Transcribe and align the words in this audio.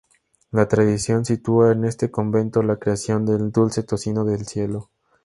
La 0.49 0.67
tradición 0.67 1.25
sitúa 1.25 1.73
en 1.73 1.85
este 1.85 2.09
convento 2.09 2.63
la 2.63 2.77
creación 2.77 3.23
del 3.23 3.51
dulce 3.51 3.83
tocino 3.83 4.25
de 4.25 4.43
cielo. 4.43 4.89